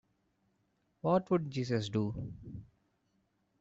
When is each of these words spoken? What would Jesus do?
What 1.01 1.29
would 1.29 1.51
Jesus 1.51 1.87
do? 1.89 2.33